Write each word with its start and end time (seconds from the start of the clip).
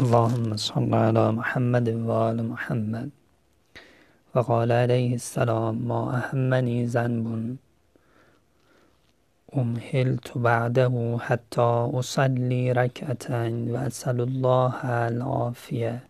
اللهم 0.00 0.56
صل 0.56 0.94
على 0.94 1.32
محمد 1.32 1.88
وآل 1.88 2.38
محمد. 2.48 3.10
وقال 4.34 4.72
عليه 4.72 5.14
السلام 5.14 5.74
ما 5.88 6.00
أهمني 6.18 6.86
ذنب. 6.86 7.56
أمهلت 9.56 10.38
بعده 10.38 11.18
حتى 11.20 11.70
أصلي 12.00 12.72
ركعتين 12.72 13.70
وأسأل 13.70 14.20
الله 14.20 14.74
العافية. 15.08 16.08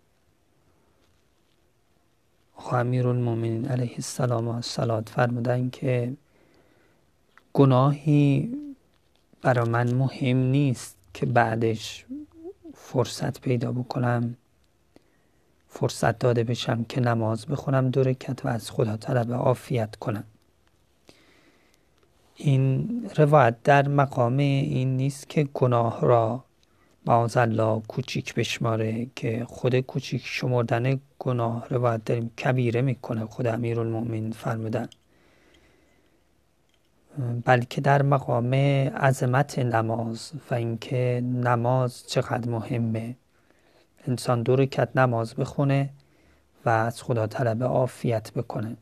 امیر 2.72 3.06
المومنین 3.06 3.66
علیه 3.66 3.94
السلام 3.96 4.48
و 4.48 4.54
السلام 4.54 5.02
فرمودن 5.02 5.70
که 5.70 6.12
گناهی 7.52 8.50
برا 9.42 9.64
من 9.64 9.94
مهم 9.94 10.36
نیست 10.36 10.96
که 11.14 11.26
بعدش 11.26 12.06
فرصت 12.74 13.40
پیدا 13.40 13.72
بکنم. 13.72 14.36
فرصت 15.68 16.18
داده 16.18 16.44
بشم 16.44 16.84
که 16.84 17.00
نماز 17.00 17.46
بخونم 17.46 17.90
دو 17.90 18.02
رکت 18.02 18.44
و 18.44 18.48
از 18.48 18.70
خدا 18.70 18.96
طلب 18.96 19.32
عافیت 19.32 19.96
کنم. 19.96 20.24
این 22.36 23.10
روایت 23.16 23.62
در 23.62 23.88
مقام 23.88 24.36
این 24.36 24.96
نیست 24.96 25.28
که 25.28 25.48
گناه 25.54 26.00
را 26.00 26.44
الله 27.06 27.82
کوچیک 27.88 28.34
بشماره 28.34 29.06
که 29.16 29.46
خود 29.48 29.80
کوچیک 29.80 30.22
شمردن 30.24 31.00
گناه 31.18 31.66
روایت 31.68 32.04
داریم 32.04 32.28
کبیره 32.28 32.82
می‌کنه 32.82 33.26
خود 33.26 33.46
المومن 33.46 34.30
فرمودن. 34.30 34.88
بلکه 37.44 37.80
در 37.80 38.02
مقام 38.02 38.54
عظمت 38.94 39.58
نماز 39.58 40.32
و 40.50 40.54
اینکه 40.54 41.22
نماز 41.24 42.06
چقدر 42.06 42.50
مهمه. 42.50 43.16
انسان 44.06 44.42
دو 44.42 44.56
رکت 44.56 44.88
نماز 44.96 45.34
بخونه 45.34 45.90
و 46.64 46.68
از 46.68 47.02
خدا 47.02 47.26
طلب 47.26 47.64
عافیت 47.64 48.32
بکنه. 48.32 48.76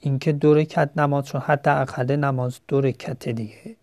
اینکه 0.00 0.32
دو 0.32 0.54
رکت 0.54 0.90
نماز 0.96 1.24
چون 1.24 1.40
حتی 1.40 1.70
اقل 1.70 2.16
نماز 2.16 2.60
دو 2.68 2.80
رکت 2.80 3.28
دیگه 3.28 3.76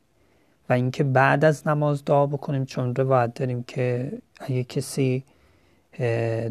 و 0.69 0.73
اینکه 0.73 1.03
بعد 1.03 1.45
از 1.45 1.67
نماز 1.67 2.05
دعا 2.05 2.25
بکنیم 2.25 2.65
چون 2.65 2.95
روایت 2.95 3.33
داریم 3.33 3.63
که 3.63 4.11
اگه 4.39 4.63
کسی 4.63 5.23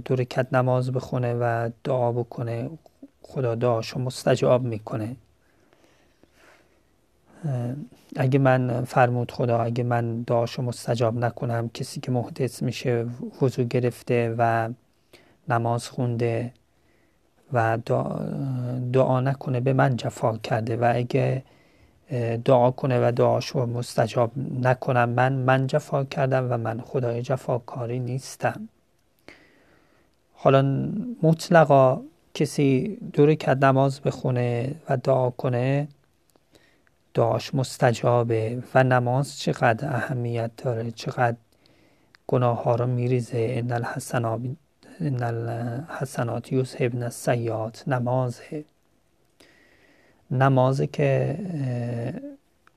دو 0.05 0.17
رکت 0.17 0.55
نماز 0.55 0.93
بخونه 0.93 1.35
و 1.35 1.71
دعا 1.85 2.13
بکنه 2.13 2.71
خدا 3.29 3.55
دعاشو 3.55 3.99
مستجاب 3.99 4.63
می‌کنه. 4.63 5.17
اگه 8.17 8.39
من 8.39 8.85
فرمود 8.85 9.31
خدا 9.31 9.59
اگه 9.59 9.85
من 9.85 10.23
دعاشو 10.23 10.63
مستجاب 10.63 11.17
نکنم 11.17 11.69
کسی 11.69 12.01
که 12.01 12.13
محدث 12.13 12.63
میشه 12.63 13.07
وضو 13.43 13.65
گرفته 13.65 14.35
و 14.39 14.69
نماز 15.49 15.89
خونده 15.89 16.53
و 17.53 17.79
دعا, 18.93 19.21
نکنه 19.21 19.61
به 19.61 19.73
من 19.73 19.97
جفا 19.97 20.37
کرده 20.37 20.77
و 20.77 20.93
اگه 20.95 21.43
دعا 22.45 22.71
کنه 22.71 23.09
و 23.09 23.13
دعاشو 23.13 23.67
مستجاب 23.67 24.31
نکنم 24.63 25.09
من 25.09 25.33
من 25.33 25.67
جفا 25.67 26.05
کردم 26.05 26.53
و 26.53 26.57
من 26.57 26.81
خدای 26.81 27.23
جفاکاری 27.23 27.99
نیستم. 27.99 28.69
حالا 30.35 30.89
مطلقا 31.23 32.01
کسی 32.37 32.99
دور 33.13 33.35
کد 33.35 33.65
نماز 33.65 34.01
بخونه 34.01 34.75
و 34.89 34.97
دعا 34.97 35.31
کنه 35.31 35.89
دعاش 37.15 37.55
مستجابه 37.55 38.63
و 38.75 38.85
نماز 38.85 39.39
چقدر 39.39 39.89
اهمیت 39.89 40.51
داره 40.57 40.91
چقدر 40.91 41.37
گناه 42.27 42.63
ها 42.63 42.75
رو 42.75 42.87
میریزه. 42.87 43.65
ان 45.01 45.23
الحسنات 45.23 46.53
یذهبن 46.53 47.03
السیئات. 47.03 47.89
نمازه. 47.89 48.65
نمازه 50.31 50.87
که 50.87 51.39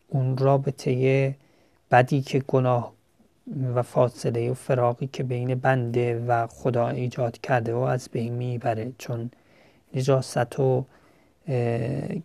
اون 0.10 0.38
رابطه 0.38 1.36
بدی 1.92 2.22
که 2.22 2.40
گناه 2.40 2.94
و 3.76 3.82
فاصله 3.82 4.52
و 4.52 4.54
فراقی 4.54 5.08
که 5.08 5.24
بین 5.24 5.56
بنده 5.56 6.26
و 6.28 6.48
خدا 6.48 6.90
ایجاد 6.90 7.38
کرده 7.42 7.74
و 7.74 7.78
از 7.78 8.10
بین 8.12 8.34
می‌بره. 8.34 8.92
چون 8.98 9.32
نجاست 9.94 10.60
و 10.60 10.86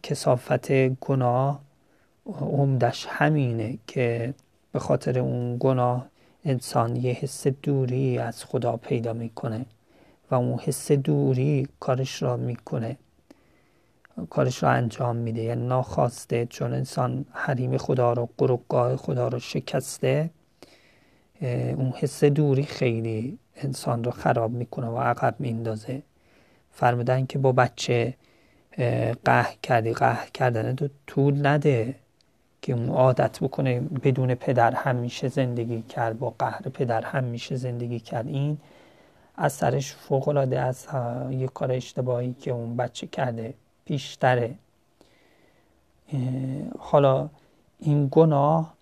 کسافت 0.03 0.73
گناه 0.89 1.61
عمدش 2.27 3.07
همینه 3.09 3.79
که 3.87 4.35
به 4.73 4.79
خاطر 4.79 5.19
اون 5.19 5.57
گناه 5.61 6.07
انسان 6.45 6.97
یه 6.97 7.13
حس 7.13 7.47
دوری 7.47 8.19
از 8.19 8.45
خدا 8.45 8.77
پیدا 8.77 9.13
می‌کنه 9.13 9.67
و 10.31 10.35
اون 10.35 10.59
حس 10.59 10.93
دوری 10.93 11.69
کارش 11.81 12.23
را 12.23 12.37
می‌کنه. 12.37 12.97
کارش 14.31 14.63
را 14.63 14.71
انجام 14.71 15.17
میده. 15.17 15.43
یعنی 15.43 15.67
ناخواسته 15.67 16.47
چون 16.47 16.73
انسان 16.73 17.25
حریم 17.33 17.77
خدا 17.77 18.13
رو 18.13 18.29
قربگاه 18.39 18.97
خدا 18.97 19.29
رو 19.29 19.39
شکسته 19.39 20.31
اون 21.77 21.93
حس 21.97 22.25
دوری 22.25 22.63
خیلی 22.63 23.39
انسان 23.57 24.05
رو 24.05 24.11
خراب 24.11 24.51
می‌کنه 24.51 24.87
و 24.87 24.99
عقب 24.99 25.35
میندازه 25.39 26.03
فرمودن 26.75 27.27
که 27.27 27.39
با 27.39 27.53
بچه 27.53 28.15
قهر 29.25 29.57
کردی 29.63 29.93
قهر 29.93 30.29
کردن 30.35 30.77
تو 30.77 30.89
طول 31.07 31.47
نده 31.47 31.95
که 32.63 32.73
اون 32.73 32.89
عادت 32.89 33.39
بکنه 33.41 33.81
بدون 33.81 34.35
پدر 34.35 34.75
همیشه 34.75 35.29
زندگی 35.29 35.83
کرد 35.83 36.19
با 36.19 36.35
قهر 36.39 36.63
پدر 36.63 37.05
همیشه 37.05 37.57
زندگی 37.57 38.01
کرد. 38.01 38.27
این 38.27 38.59
اثرش 39.39 39.93
فوق 39.93 40.29
العاده 40.29 40.61
از 40.61 40.87
یک 41.31 41.53
کار 41.53 41.73
اشتباهی 41.73 42.35
که 42.41 42.51
اون 42.51 42.77
بچه 42.77 43.07
کرده 43.07 43.55
بیشتره. 43.85 44.55
حالا 46.79 47.29
این 47.79 48.09
گناه 48.11 48.75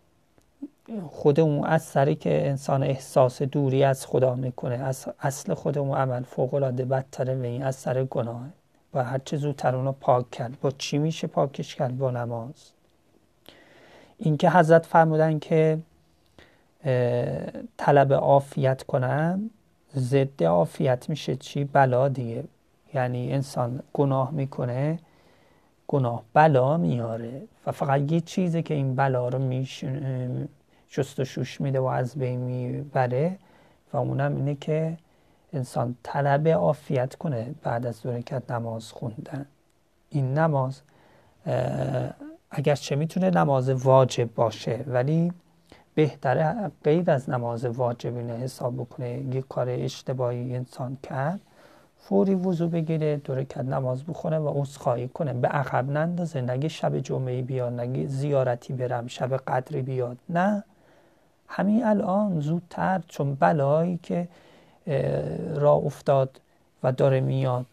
خود 1.11 1.41
اون 1.41 1.65
اثری 1.65 2.15
که 2.15 2.49
انسان 2.49 2.83
احساس 2.83 3.43
دوری 3.43 3.85
از 3.85 4.07
خدا 4.07 4.35
می‌کنه 4.35 4.75
از 4.75 5.09
اصل 5.21 5.55
خود 5.55 5.79
اون 5.79 5.97
عمل 5.97 6.23
فوق 6.23 6.55
العاده 6.55 6.85
بدتره 6.85 7.35
و 7.35 7.43
این 7.43 7.63
اثر 7.63 8.05
گناه. 8.05 8.43
و 8.95 9.05
هر 9.05 9.21
چه 9.25 9.37
زودتر 9.37 9.77
اونو 9.77 9.93
پاک 9.93 10.31
کرد. 10.31 10.61
با 10.61 10.71
چی 10.71 10.99
میشه 10.99 11.27
پاکش 11.27 11.75
کرد؟ 11.75 11.99
با 11.99 12.11
نماز. 12.11 12.71
اینکه 14.19 14.51
حضرت 14.51 14.87
فرمودن 14.87 15.39
که 15.39 15.79
طلب 17.77 18.13
عافیت 18.13 18.83
کنم 18.83 19.51
ضد 19.97 20.45
عافیت 20.45 21.11
میشه 21.11 21.37
چی؟ 21.37 21.65
بلا 21.65 22.09
دیگه. 22.09 22.45
یعنی 22.95 23.33
انسان 23.33 23.81
گناه 23.93 24.31
می‌کنه 24.31 24.99
گناه 25.89 26.23
بلا 26.35 26.77
میاره. 26.77 27.43
و 27.67 27.73
فقط 27.73 28.13
یه 28.13 28.21
چیزی 28.21 28.63
که 28.63 28.75
این 28.75 28.95
بلا 28.95 29.29
رو 29.29 29.39
شست 30.95 31.21
و 31.21 31.25
شوش 31.25 31.61
میده 31.61 31.81
و 31.81 31.85
از 31.85 32.15
بین 32.15 32.41
می‌بره 32.41 33.39
و 33.93 33.97
اونم 33.97 34.37
اینه 34.37 34.55
که 34.55 34.97
انسان 35.53 35.97
طلب 36.03 36.49
عافیت 36.49 37.15
کنه 37.15 37.55
بعد 37.63 37.87
از 37.87 38.03
دو 38.03 38.21
نماز 38.51 38.93
خوندن. 38.93 39.47
این 40.11 40.39
نماز 40.39 40.81
اگرچه 42.51 42.97
می‌تونه 42.97 43.31
نماز 43.31 43.69
واجب 43.69 44.35
باشه 44.35 44.85
ولی 44.87 45.33
بهتره 45.95 46.71
غیر 46.85 47.11
از 47.11 47.31
نماز 47.31 47.65
واجب 47.65 48.17
اینه 48.17 48.33
حساب 48.33 48.77
بکنه 48.77 49.35
یه 49.35 49.43
کار 49.43 49.69
اشتباهی 49.69 50.57
انسان 50.57 50.99
کرد 51.03 51.41
فوری 51.99 52.35
وضو 52.35 52.69
بگیره 52.69 53.17
دو 53.17 53.63
نماز 53.63 54.05
بخونه 54.05 54.39
و 54.39 54.61
عذرخواهی 54.61 55.09
کنه. 55.09 55.33
به 55.33 55.49
عقب 55.49 55.91
نندازه 55.91 56.41
نگه 56.41 56.69
شب 56.69 56.99
جمعه 56.99 57.43
بیاد 57.43 57.73
نگه 57.73 58.07
زیارتی 58.07 58.73
برم 58.73 59.07
شب 59.07 59.37
قدری 59.37 59.83
بیاد. 59.83 60.17
نه. 60.29 60.65
همین 61.55 61.85
الان 61.85 62.41
زودتر 62.41 63.01
چون 63.09 63.35
بلایی 63.35 63.99
که 64.03 64.29
را 65.55 65.73
افتاد 65.73 66.41
و 66.83 66.93
داره 66.93 67.21
میاد 67.21 67.67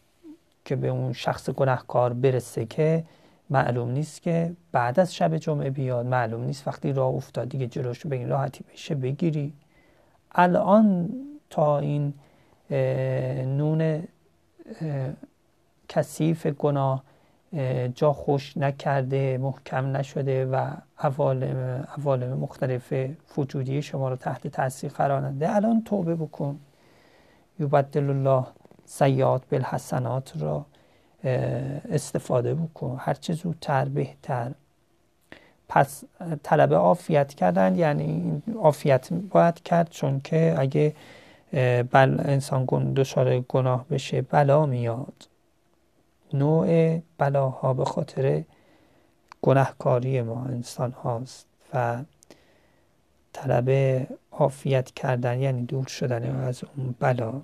که 0.64 0.76
به 0.76 0.88
اون 0.88 1.12
شخص 1.12 1.50
گناهکار 1.50 2.12
برسه 2.12 2.66
که 2.66 3.04
معلوم 3.50 3.90
نیست 3.90 4.22
که 4.22 4.52
بعد 4.72 5.00
از 5.00 5.14
شب 5.14 5.36
جمعه 5.36 5.70
بیاد. 5.70 6.06
معلوم 6.06 6.44
نیست 6.44 6.68
وقتی 6.68 6.92
راه 6.92 7.14
افتاد 7.14 7.48
دیگه 7.48 7.66
جلوشو 7.66 8.08
به 8.08 8.16
این 8.16 8.28
راحتی 8.28 8.64
بشه 8.72 8.94
بگیری. 8.94 9.52
الان 10.32 11.10
تا 11.50 11.78
این 11.78 12.14
نون 13.56 14.02
کثیف 15.88 16.46
گناه 16.46 17.02
جا 17.94 18.12
خوش 18.12 18.56
نکرده 18.56 19.38
محکم 19.38 19.96
نشده 19.96 20.46
و 20.46 20.70
عوالم 20.98 22.38
مختلف 22.38 22.94
وجودی 23.38 23.82
شما 23.82 24.08
رو 24.08 24.16
تحت 24.16 24.46
تاثیر 24.46 24.92
قرار 24.92 25.26
نده. 25.26 25.54
الان 25.56 25.82
توبه 25.84 26.14
بکن. 26.14 26.58
یبدل 27.60 28.10
الله 28.10 28.46
سیاد 28.84 29.42
بالحسنات 29.50 30.32
را 30.40 30.64
استفاده 31.92 32.54
بکن. 32.54 32.96
هرچه 33.00 33.32
زودتر 33.32 33.84
بهتر. 33.84 34.52
پس 35.68 36.04
طلب 36.42 36.74
عافیت 36.74 37.34
کردن 37.34 37.76
یعنی 37.76 38.42
عافیت 38.62 39.12
باید 39.12 39.62
کرد 39.62 39.90
چون 39.90 40.20
که 40.20 40.54
اگه 40.58 40.94
بل 41.90 42.20
انسان 42.24 42.64
دچار 42.94 43.40
گناه 43.40 43.84
بشه 43.90 44.22
بلا 44.22 44.66
میاد. 44.66 45.29
نوع 46.34 47.00
بلاها 47.18 47.74
به 47.74 47.84
خاطر 47.84 48.44
گناهکاری 49.42 50.22
ما 50.22 50.44
انسان 50.44 50.92
هاست 50.92 51.46
و 51.74 52.02
طلب 53.32 53.70
عافیت 54.32 54.90
کردن 54.90 55.38
یعنی 55.38 55.62
دور 55.62 55.86
شدن 55.86 56.36
از 56.36 56.62
اون 56.76 56.94
بلا. 57.00 57.40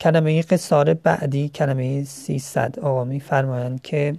کلمه 0.00 0.42
قصار 0.42 0.94
بعدی 0.94 1.48
کلمه 1.48 2.04
300 2.04 2.78
آقا 2.78 3.04
می 3.04 3.20
فرمایند 3.20 3.82
که 3.82 4.16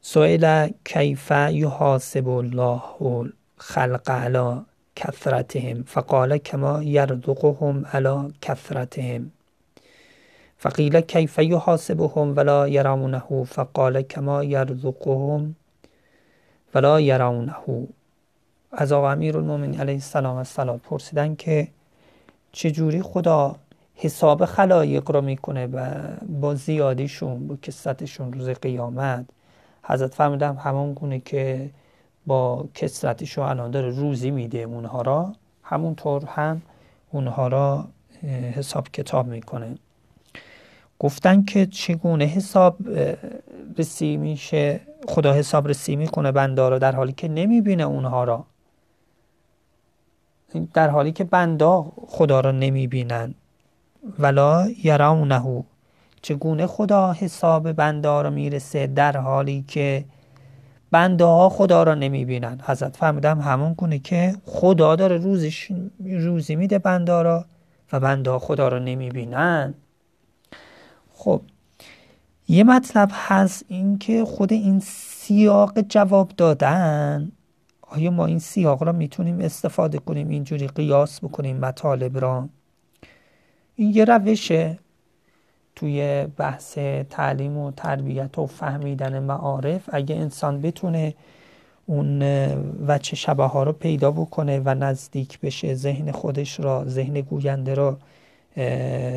سئل 0.00 0.68
کیف 0.84 1.30
یحاسب 1.50 2.28
الله 2.28 2.82
خلق 3.56 4.10
علی 4.10 4.60
کثرتهم 4.96 5.82
فقال 5.82 6.38
کما 6.38 6.82
یرزقهم 6.82 7.86
علی 7.86 8.34
کثرتهم. 8.40 9.30
فقیل 10.64 11.00
کیف 11.00 11.38
یحاسبهم 11.38 12.36
ولا 12.36 12.68
یرونه 12.68 13.44
فقال 13.44 14.02
کما 14.02 14.44
یرزقهم 14.44 15.56
ولا 16.74 17.00
یرونه. 17.00 17.54
از 18.72 18.92
آقا 18.92 19.10
امیر 19.10 19.36
المومنین 19.36 19.80
علیه 19.80 19.94
السلام 19.94 20.36
السلام 20.36 20.78
پرسیدن 20.78 21.34
که 21.34 21.68
چجوری 22.52 23.02
خدا 23.02 23.56
حساب 23.94 24.44
خلایق 24.44 25.10
رو 25.10 25.20
می‌کنه 25.20 25.66
و 25.66 25.90
با 26.40 26.54
زیادیشون 26.54 27.48
با 27.48 27.56
کسرتشون 27.62 28.32
روز 28.32 28.48
قیامت؟ 28.48 29.24
حضرت 29.82 30.14
فرمودم 30.14 30.56
همون 30.56 30.92
گونه 30.92 31.20
که 31.20 31.70
با 32.26 32.68
کسرتشون 32.74 33.44
الان 33.44 33.70
داره 33.70 33.90
روزی 33.90 34.30
میده 34.30 34.58
اونها 34.58 35.02
را 35.02 35.32
همونطور 35.62 36.24
هم 36.24 36.62
اونها 37.10 37.48
را 37.48 37.84
حساب 38.54 38.88
کتاب 38.88 39.26
می‌کنه. 39.26 39.76
گفتن 40.98 41.44
که 41.44 41.66
چگونه 41.66 42.24
حساب 42.24 42.78
رسی 43.78 44.16
میشه 44.16 44.80
خدا 45.08 45.32
حساب 45.32 45.68
رسی 45.68 45.96
می‌کنه 45.96 46.32
بنده 46.32 46.68
را 46.68 46.78
در 46.78 46.94
حالی 46.94 47.12
که 47.12 47.28
نمی‌بینه 47.28 47.82
اونها 47.82 48.24
را. 48.24 48.44
در 50.74 50.88
حالی 50.88 51.12
که 51.12 51.24
بندا 51.24 51.92
خدا 52.08 52.40
را 52.40 52.50
نمی‌بینن. 52.50 53.34
ولا 54.18 54.68
یرونه 54.84 55.64
چگونه 56.22 56.66
خدا 56.66 57.12
حساب 57.12 57.72
بنده 57.72 58.08
را 58.22 58.30
می‌رسه؟ 58.30 58.86
در 58.86 59.16
حالی 59.16 59.64
که 59.68 60.04
بنده 60.90 61.24
ها 61.24 61.48
خدا 61.48 61.82
را 61.82 61.94
نمی‌بینن. 61.94 62.60
حضرت 62.64 62.96
فهمیدم 62.96 63.40
همون 63.40 63.74
کنه 63.74 63.98
که 63.98 64.34
خدا 64.46 64.96
داره 64.96 65.16
روزش 65.16 65.72
روزی 66.04 66.56
میده 66.56 66.78
بنده 66.78 67.22
را 67.22 67.44
و 67.92 68.00
بنده 68.00 68.30
ها 68.30 68.38
خدا 68.38 68.68
را 68.68 68.78
نمی‌بینن. 68.78 69.74
خب 71.14 71.40
یه 72.48 72.64
مطلب 72.64 73.10
هست 73.12 73.64
این 73.68 73.98
که 73.98 74.24
خود 74.24 74.52
این 74.52 74.80
سیاق 74.80 75.80
جواب 75.80 76.28
دادن 76.36 77.32
آیا 77.82 78.10
ما 78.10 78.26
این 78.26 78.38
سیاق 78.38 78.82
را 78.82 78.92
می‌تونیم 78.92 79.40
استفاده 79.40 79.98
کنیم 79.98 80.28
اینجوری 80.28 80.68
قیاس 80.68 81.24
بکنیم 81.24 81.56
مطالب 81.56 82.18
را؟ 82.18 82.48
این 83.76 83.90
یه 83.94 84.04
روشه 84.04 84.78
توی 85.76 86.26
بحث 86.36 86.78
تعلیم 87.10 87.58
و 87.58 87.70
تربیت 87.70 88.38
و 88.38 88.46
فهمیدن 88.46 89.18
معارف. 89.18 89.82
اگه 89.92 90.16
انسان 90.16 90.60
بتونه 90.60 91.14
اون 91.86 92.22
وچه 92.86 93.16
شبه 93.16 93.44
ها 93.44 93.62
رو 93.62 93.72
پیدا 93.72 94.10
بکنه 94.10 94.62
و 94.64 94.74
نزدیک 94.74 95.40
بشه 95.40 95.74
ذهن 95.74 96.12
خودش 96.12 96.60
را 96.60 96.84
ذهن 96.84 97.20
گوینده 97.20 97.74
را 97.74 97.98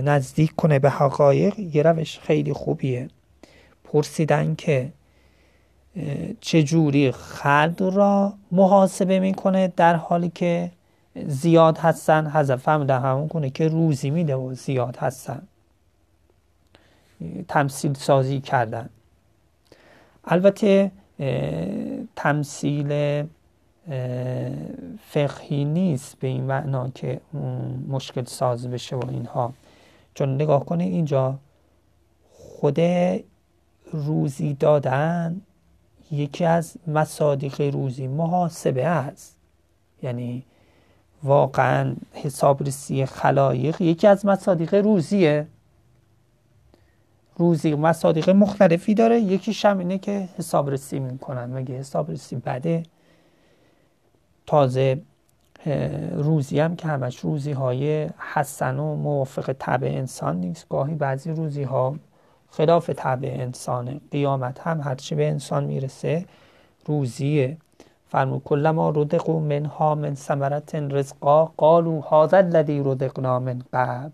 نزدیک 0.04 0.56
کنه 0.56 0.80
به 0.80 0.90
حقایق 0.90 1.60
یه 1.60 1.84
روش 1.84 2.20
خیلی 2.20 2.54
خوبیه. 2.54 3.08
پرسیدن 3.84 4.56
که 4.56 4.92
چجوری 6.42 7.12
خلق 7.12 7.92
را 7.94 8.34
محاسبه 8.52 9.20
می‌کنه 9.20 9.74
در 9.76 9.96
حالی 9.96 10.30
که 10.30 10.72
زیاد 11.26 11.78
هستن؟ 11.78 12.28
حذف 12.28 12.62
فهمیدن 12.62 13.00
همون 13.00 13.28
کنه 13.28 13.50
که 13.50 13.68
روزی 13.68 14.10
میده 14.10 14.36
و 14.36 14.54
زیاد 14.54 14.98
هستن. 14.98 15.42
تمثیل 17.48 17.94
سازی 17.94 18.42
کردن. 18.42 18.90
البته 20.26 20.92
تمثیل 22.16 23.24
فقهی 25.08 25.66
نیست 25.66 26.20
به 26.20 26.28
این 26.28 26.44
معنا 26.44 26.90
که 26.90 27.22
مشکل 27.88 28.24
ساز 28.24 28.68
بشه 28.68 28.96
و 28.96 29.10
اینها. 29.10 29.54
چون 30.14 30.36
نگاه 30.36 30.66
کنه 30.66 30.84
اینجا 30.84 31.40
خود 32.34 32.80
روزی 33.92 34.54
دادن 34.54 35.42
یکی 36.12 36.46
از 36.46 36.74
مصادیق 36.88 37.62
روزی 37.62 38.08
محاسبه 38.08 38.86
است. 38.86 39.36
یعنی 40.04 40.44
واقعا 41.24 41.96
حسابرسی 42.14 43.06
خلایق 43.06 43.82
یکی 43.82 44.08
از 44.08 44.26
مصادیق 44.26 44.76
روزیه. 44.76 45.48
روزی 47.36 47.76
مصادیق 47.76 48.30
مختلفی 48.30 48.94
داره. 48.94 49.20
یکی 49.20 49.68
هم 49.68 49.78
اینه 49.78 49.98
که 49.98 50.30
حسابرسی 50.38 51.00
می‌کنن. 51.00 51.46
مگه 51.46 51.76
حسابرسی 51.76 52.36
بده؟ 52.36 52.84
تازه 54.48 55.02
روزی 56.14 56.60
هم 56.60 56.76
که 56.76 56.88
همش 56.88 57.20
روزی 57.20 57.52
های 57.52 58.10
حسن 58.34 58.80
و 58.80 58.96
موافق 58.96 59.56
طبع 59.60 59.88
انسان 59.88 60.38
نیست. 60.38 60.70
گاهی 60.70 60.96
بعضی 60.96 61.32
روزی 61.32 61.64
ها 61.64 61.96
خلاف 62.50 62.90
طبع 62.90 63.36
انسانه. 63.40 64.02
قیامت 64.12 64.60
هم 64.60 64.82
هرچی 64.82 65.16
به 65.16 65.30
انسان 65.30 65.64
می‌رسه 65.64 66.26
روزیه. 66.86 67.58
فرمو 68.10 68.40
کلما 68.40 68.90
رودقو 68.90 69.40
منها 69.40 69.96
من 69.96 70.16
ثمرت 70.16 70.76
رزقا 70.76 71.46
قالو 71.46 72.02
هذا 72.02 72.38
الذی 72.38 72.80
رودقنا 72.80 73.40
من 73.40 73.62
قبل. 73.74 74.12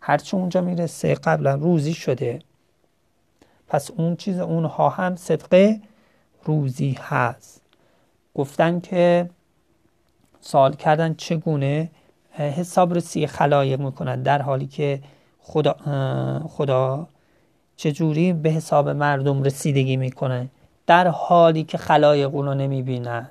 هرچی 0.00 0.36
اونجا 0.36 0.60
می‌رسه 0.60 1.14
قبلا 1.14 1.54
روزی 1.54 1.94
شده. 1.94 2.38
پس 3.68 3.90
اون 3.90 4.16
چیز 4.16 4.38
اونها 4.38 4.88
هم 4.88 5.16
صدقه 5.16 5.80
روزی 6.44 6.98
هست. 7.00 7.62
گفتن 8.34 8.80
که 8.80 9.30
سوال 10.40 10.74
کردن 10.74 11.14
چگونه 11.14 11.90
حساب 12.32 12.94
رسی 12.94 13.26
خلایق 13.26 13.80
می‌کنن 13.80 14.22
در 14.22 14.42
حالی 14.42 14.66
که 14.66 15.00
خدا, 15.38 15.76
خدا 16.48 17.08
چجوری 17.76 18.32
به 18.32 18.50
حساب 18.50 18.88
مردم 18.88 19.42
رسیدگی 19.42 19.96
می‌کنه؟ 19.96 20.48
در 20.86 21.08
حالی 21.08 21.64
که 21.64 21.78
خلایق 21.78 22.34
اونو 22.34 22.54
نمی‌بینن. 22.54 23.28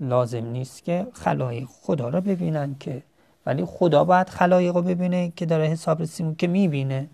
لازم 0.00 0.44
نیست 0.44 0.84
که 0.84 1.06
خلایق 1.12 1.64
خدا 1.82 2.08
رو 2.08 2.20
ببینن 2.20 2.76
که 2.80 3.02
ولی 3.46 3.64
خدا 3.64 4.04
باید 4.04 4.28
خلایق 4.28 4.76
رو 4.76 4.82
ببینه 4.82 5.32
که 5.36 5.46
داره 5.46 5.66
حساب 5.66 6.02
رسیم 6.02 6.34
که 6.34 6.46
می‌بینه. 6.46 7.10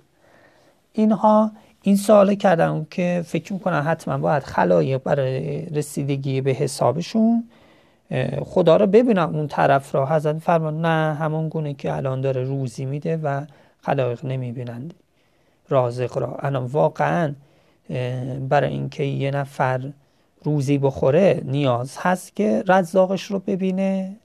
اینها 0.92 1.52
این 1.86 1.96
سوال 1.96 2.34
کردن 2.34 2.86
که 2.90 3.22
فکر 3.26 3.52
می‌کنن 3.52 3.82
حتما 3.82 4.18
باید 4.18 4.42
خلایق 4.42 5.02
برای 5.02 5.66
رسیدگی 5.66 6.40
به 6.40 6.50
حسابشون 6.50 7.44
خدا 8.44 8.76
رو 8.76 8.86
ببینن 8.86 9.18
اون 9.18 9.48
طرف 9.48 9.94
را 9.94 10.06
حضرت 10.06 10.38
فرمان 10.38 10.80
نه 10.80 11.14
همون 11.14 11.48
گونه 11.48 11.74
که 11.74 11.92
الان 11.96 12.20
داره 12.20 12.44
روزی 12.44 12.84
میده 12.84 13.16
و 13.16 13.44
خلایق 13.80 14.24
نمی‌بینند 14.24 14.94
رازق 15.68 16.18
را. 16.18 16.36
الان 16.40 16.64
واقعا 16.64 17.34
برای 18.48 18.72
اینکه 18.72 19.02
یه 19.04 19.30
نفر 19.30 19.92
روزی 20.42 20.78
بخوره 20.78 21.42
نیاز 21.44 21.96
هست 22.00 22.36
که 22.36 22.64
رزاقش 22.68 23.22
رو 23.22 23.38
ببینه. 23.38 24.16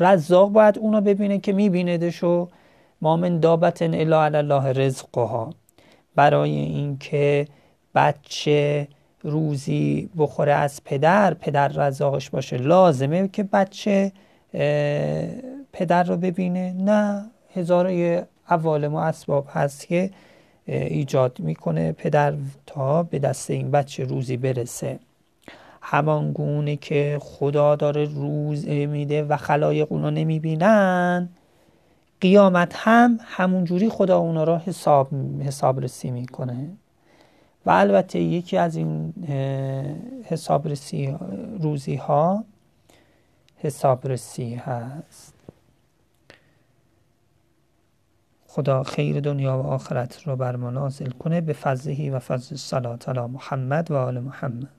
رزاق 0.00 0.50
باید 0.50 0.78
اونو 0.78 1.00
ببینه 1.00 1.38
که 1.38 1.52
میبیندش 1.52 2.24
و 2.24 2.48
ما 3.00 3.16
من 3.16 3.40
دابتن 3.40 3.94
الا 3.94 4.22
الله 4.22 4.72
رزقها. 4.72 5.50
برای 6.14 6.50
اینکه 6.50 7.48
بچه 7.94 8.88
روزی 9.22 10.10
بخوره 10.18 10.52
از 10.52 10.84
پدر 10.84 11.34
پدر 11.34 11.68
رزاقش 11.68 12.30
باشه. 12.30 12.56
لازمه 12.56 13.28
که 13.28 13.42
بچه 13.42 14.12
پدر 15.72 16.02
رو 16.02 16.16
ببینه. 16.16 16.72
نه 16.72 17.24
هزار 17.54 17.92
عوالم 18.48 18.94
و 18.94 18.98
اسباب 18.98 19.46
هست 19.52 19.86
که 19.86 20.10
ایجاد 20.66 21.40
می‌کنه 21.40 21.92
پدر 21.92 22.34
تا 22.66 23.02
به 23.02 23.18
دست 23.18 23.50
این 23.50 23.70
بچه 23.70 24.04
روزی 24.04 24.36
برسه. 24.36 24.98
همان 25.82 26.32
گونه 26.32 26.76
که 26.76 27.18
خدا 27.20 27.76
داره 27.76 28.04
روز 28.04 28.68
میده 28.68 29.22
و 29.22 29.36
خلایق 29.36 29.92
اونو 29.92 30.10
نمی‌بینن 30.10 31.28
قیامت 32.24 32.72
هم 32.76 33.18
همونجوری 33.22 33.88
خدا 33.88 34.18
اونا 34.18 34.44
را 34.44 34.58
حساب, 34.58 35.14
حساب 35.40 35.80
رسی 35.80 36.10
می‌کنه. 36.10 36.68
و 37.66 37.70
البته 37.70 38.20
یکی 38.20 38.56
از 38.56 38.76
این 38.76 39.12
حسابرسی 40.24 41.18
روزی 41.60 41.94
ها 41.94 42.44
حسابرسی 43.56 44.54
هست. 44.54 45.34
خدا 48.46 48.82
خیر 48.82 49.20
دنیا 49.20 49.58
و 49.58 49.66
آخرت 49.66 50.22
رو 50.22 50.36
بر 50.36 50.56
ما 50.56 50.70
نازل 50.70 51.10
کنه. 51.10 51.40
به 51.40 51.52
فضلهی 51.52 52.10
و 52.10 52.18
فضل 52.18 52.56
صلات 52.56 53.08
علی 53.08 53.20
محمد 53.20 53.90
و 53.90 53.96
آل 53.96 54.20
محمد. 54.20 54.68